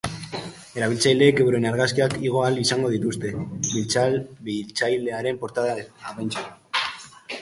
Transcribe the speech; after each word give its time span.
Erabiltzaileek 0.77 1.41
euren 1.43 1.67
argazkiak 1.71 2.15
igo 2.29 2.41
ahal 2.45 2.57
izango 2.63 2.91
dituzte, 2.95 3.33
bilatzailearen 4.47 5.39
portada 5.45 5.77
apaintzeko. 6.15 6.89